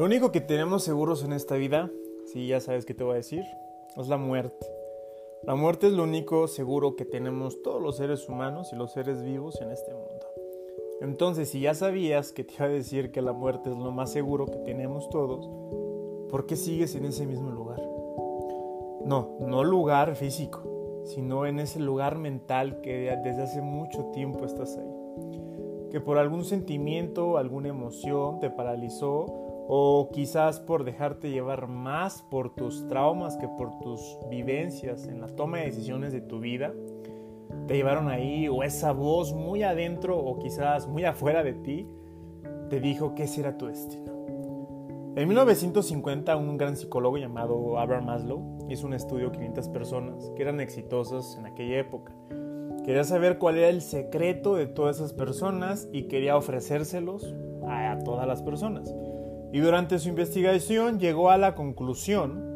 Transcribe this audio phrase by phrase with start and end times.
[0.00, 1.90] Lo único que tenemos seguros en esta vida,
[2.24, 3.44] si ya sabes qué te voy a decir,
[3.98, 4.66] es la muerte.
[5.42, 9.22] La muerte es lo único seguro que tenemos todos los seres humanos y los seres
[9.22, 10.26] vivos en este mundo.
[11.02, 14.10] Entonces, si ya sabías que te iba a decir que la muerte es lo más
[14.10, 15.46] seguro que tenemos todos,
[16.30, 17.82] ¿por qué sigues en ese mismo lugar?
[19.04, 20.62] No, no lugar físico,
[21.04, 25.90] sino en ese lugar mental que desde hace mucho tiempo estás ahí.
[25.90, 32.56] Que por algún sentimiento, alguna emoción te paralizó o quizás por dejarte llevar más por
[32.56, 36.74] tus traumas que por tus vivencias en la toma de decisiones de tu vida,
[37.68, 41.86] te llevaron ahí o esa voz muy adentro o quizás muy afuera de ti
[42.68, 44.10] te dijo que ese era tu destino.
[45.14, 50.42] En 1950 un gran psicólogo llamado Abraham Maslow hizo un estudio a 500 personas que
[50.42, 52.12] eran exitosas en aquella época.
[52.84, 57.36] Quería saber cuál era el secreto de todas esas personas y quería ofrecérselos
[57.68, 58.92] a todas las personas.
[59.52, 62.54] Y durante su investigación llegó a la conclusión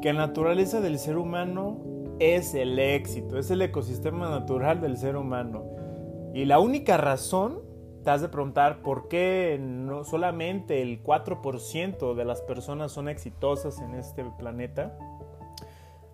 [0.00, 1.80] que la naturaleza del ser humano
[2.18, 5.64] es el éxito, es el ecosistema natural del ser humano.
[6.34, 7.60] Y la única razón,
[8.02, 13.78] te has de preguntar por qué no solamente el 4% de las personas son exitosas
[13.80, 14.96] en este planeta.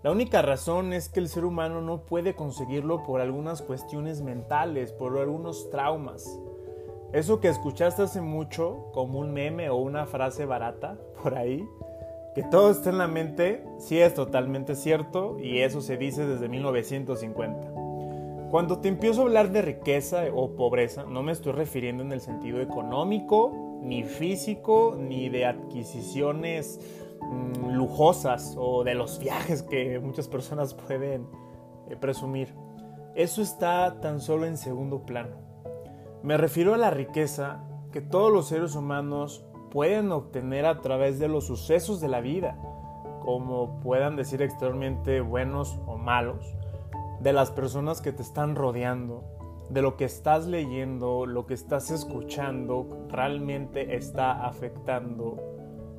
[0.02, 4.92] La única razón es que el ser humano no puede conseguirlo por algunas cuestiones mentales,
[4.92, 6.38] por algunos traumas.
[7.12, 11.66] Eso que escuchaste hace mucho como un meme o una frase barata por ahí,
[12.34, 16.48] que todo está en la mente, sí es totalmente cierto y eso se dice desde
[16.48, 17.72] 1950.
[18.50, 22.20] Cuando te empiezo a hablar de riqueza o pobreza, no me estoy refiriendo en el
[22.20, 26.78] sentido económico, ni físico, ni de adquisiciones
[27.22, 31.26] mmm, lujosas o de los viajes que muchas personas pueden
[31.88, 32.54] eh, presumir.
[33.14, 35.47] Eso está tan solo en segundo plano.
[36.28, 41.26] Me refiero a la riqueza que todos los seres humanos pueden obtener a través de
[41.26, 42.58] los sucesos de la vida,
[43.22, 46.54] como puedan decir exteriormente buenos o malos,
[47.20, 49.24] de las personas que te están rodeando,
[49.70, 55.38] de lo que estás leyendo, lo que estás escuchando, realmente está afectando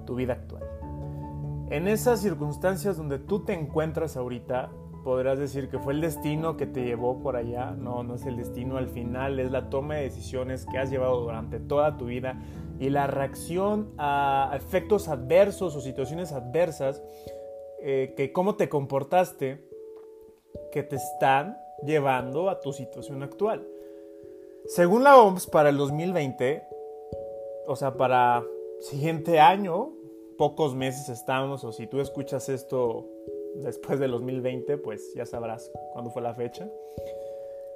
[0.05, 0.61] tu vida actual.
[1.71, 4.69] En esas circunstancias donde tú te encuentras ahorita,
[5.03, 7.71] podrás decir que fue el destino que te llevó por allá.
[7.71, 11.21] No, no es el destino al final, es la toma de decisiones que has llevado
[11.21, 12.41] durante toda tu vida
[12.79, 17.03] y la reacción a efectos adversos o situaciones adversas,
[17.81, 19.67] eh, que cómo te comportaste,
[20.71, 23.67] que te están llevando a tu situación actual.
[24.65, 26.63] Según la OMS, para el 2020,
[27.67, 28.43] o sea, para
[28.81, 29.93] siguiente año,
[30.37, 33.09] pocos meses estamos, o si tú escuchas esto
[33.55, 36.69] después del 2020, pues ya sabrás cuándo fue la fecha.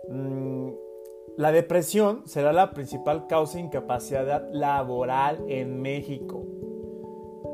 [0.10, 0.72] Mm,
[1.38, 6.46] la depresión será la principal causa de incapacidad laboral en México.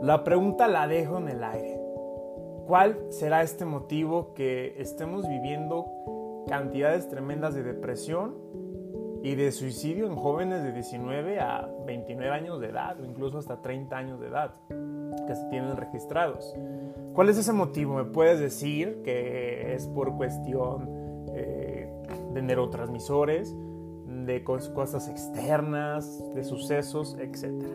[0.02, 1.80] La pregunta la dejo en el aire.
[2.68, 5.86] ¿Cuál será este motivo que estemos viviendo
[6.48, 8.36] cantidades tremendas de depresión
[9.24, 13.62] y de suicidio en jóvenes de 19 a 29 años de edad o incluso hasta
[13.62, 14.54] 30 años de edad
[15.28, 16.54] que se tienen registrados?
[17.14, 17.96] ¿Cuál es ese motivo?
[17.96, 20.90] ¿Me puedes decir que es por cuestión
[21.36, 21.92] eh,
[22.34, 23.56] de neurotransmisores?
[24.30, 27.66] de cosas externas, de sucesos, etc.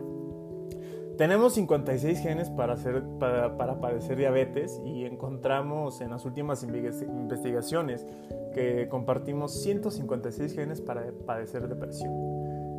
[1.17, 8.07] Tenemos 56 genes para, hacer, para, padecer diabetes y encontramos en las últimas investigaciones
[8.53, 12.13] que compartimos 156 genes para padecer depresión.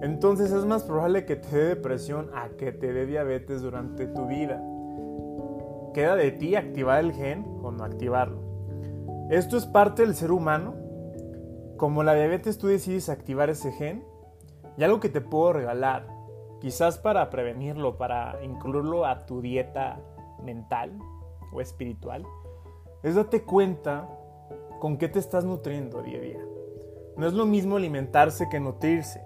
[0.01, 4.25] Entonces es más probable que te dé depresión a que te dé diabetes durante tu
[4.25, 4.61] vida.
[5.95, 8.41] Queda de ti activar el gen o no activarlo.
[9.31, 10.75] Esto es parte del ser humano
[11.77, 14.05] como la diabetes tú decides activar ese gen
[14.77, 16.05] y algo que te puedo regalar,
[16.59, 20.01] quizás para prevenirlo, para incluirlo a tu dieta
[20.43, 20.99] mental
[21.53, 22.25] o espiritual,
[23.01, 24.09] es date cuenta
[24.81, 26.45] con qué te estás nutriendo día a día.
[27.15, 29.21] No es lo mismo alimentarse que nutrirse.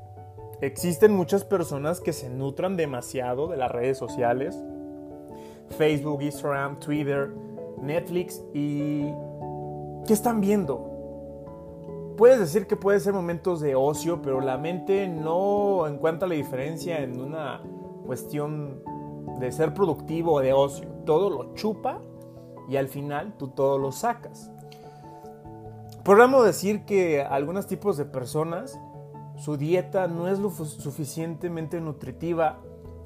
[0.62, 4.62] Existen muchas personas que se nutran demasiado de las redes sociales,
[5.78, 7.34] Facebook, Instagram, Twitter,
[7.82, 9.04] Netflix y
[10.06, 10.90] ¿qué están viendo?
[12.20, 17.00] puedes decir que puede ser momentos de ocio, pero la mente no encuentra la diferencia
[17.00, 17.62] en una
[18.06, 18.84] cuestión
[19.40, 20.90] de ser productivo o de ocio.
[21.06, 22.02] Todo lo chupa
[22.68, 24.52] y al final tú todo lo sacas.
[26.04, 28.78] Podemos decir que algunos tipos de personas
[29.38, 32.60] su dieta no es lo suficientemente nutritiva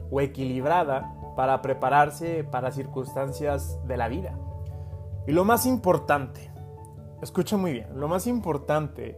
[0.09, 4.37] o equilibrada para prepararse para circunstancias de la vida.
[5.27, 6.53] Y lo más importante,
[7.23, 9.17] Escucha muy bien, lo más importante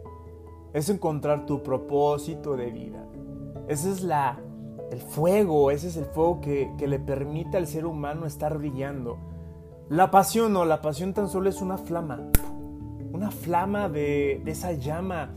[0.74, 3.04] es encontrar tu propósito de vida.
[3.68, 4.40] Esa es la
[4.92, 9.18] El fuego, ese es el fuego que, le permite al ser humano estar brillando.
[9.90, 12.30] La pasión no, la pasión tan solo es una flama,
[13.12, 15.34] una flama de, de esa llama,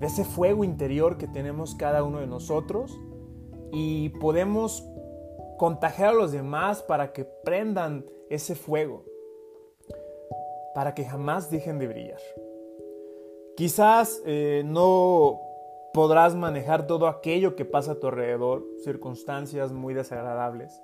[0.00, 2.98] de ese fuego interior que tenemos cada uno de nosotros
[3.72, 4.86] y podemos
[5.60, 9.04] contagiar a los demás para que prendan ese fuego,
[10.74, 12.20] para que jamás dejen de brillar.
[13.58, 15.38] Quizás eh, no
[15.92, 20.80] podrás manejar todo aquello que pasa a tu alrededor, circunstancias muy desagradables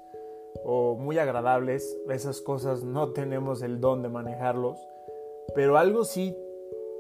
[0.63, 4.79] o muy agradables, esas cosas no tenemos el don de manejarlos,
[5.55, 6.37] pero algo sí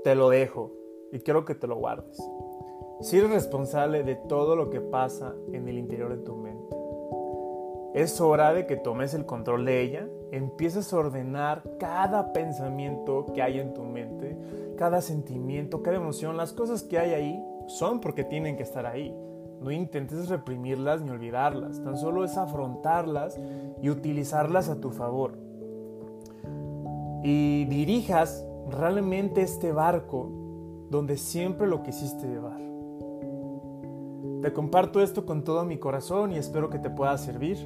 [0.02, 0.72] te lo dejo
[1.12, 2.18] y quiero que te lo guardes.
[3.02, 6.55] Si eres responsable de todo lo que pasa en el interior de tu mente.
[7.96, 13.40] Es hora de que tomes el control de ella, empieces a ordenar cada pensamiento que
[13.40, 14.36] hay en tu mente,
[14.76, 16.36] cada sentimiento, cada emoción.
[16.36, 19.16] Las cosas que hay ahí son porque tienen que estar ahí.
[19.62, 23.40] No intentes reprimirlas ni olvidarlas, tan solo es afrontarlas
[23.80, 25.38] y utilizarlas a tu favor.
[27.22, 30.28] Y dirijas realmente este barco
[30.90, 32.60] donde siempre lo quisiste llevar.
[34.46, 37.58] Te comparto esto con todo mi corazón y espero que te pueda servir.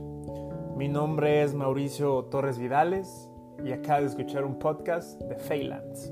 [0.79, 3.29] Mi nombre es Mauricio Torres Vidales
[3.63, 6.11] y acabo de escuchar un podcast de Feylands.